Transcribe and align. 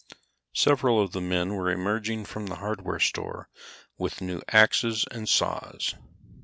Several 0.55 0.99
of 0.99 1.11
the 1.11 1.21
men 1.21 1.53
were 1.53 1.69
emerging 1.69 2.25
from 2.25 2.47
the 2.47 2.55
hardware 2.55 2.97
store 2.99 3.49
with 3.99 4.19
new 4.19 4.41
axes 4.49 5.05
and 5.11 5.29
saws. 5.29 5.93